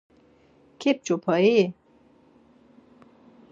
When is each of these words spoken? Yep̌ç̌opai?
Yep̌ç̌opai? 0.81 1.51